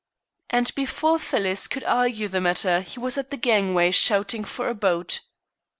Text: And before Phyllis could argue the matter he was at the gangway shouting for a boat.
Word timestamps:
And 0.49 0.73
before 0.73 1.19
Phyllis 1.19 1.67
could 1.67 1.83
argue 1.83 2.27
the 2.27 2.41
matter 2.41 2.81
he 2.81 2.99
was 2.99 3.19
at 3.19 3.29
the 3.29 3.37
gangway 3.37 3.91
shouting 3.91 4.43
for 4.43 4.67
a 4.67 4.73
boat. 4.73 5.19